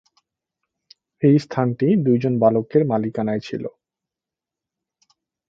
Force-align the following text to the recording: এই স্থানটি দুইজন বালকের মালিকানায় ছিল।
এই 1.23 1.35
স্থানটি 1.39 1.87
দুইজন 2.05 2.33
বালকের 2.39 2.83
মালিকানায় 2.85 3.39
ছিল। 3.39 3.63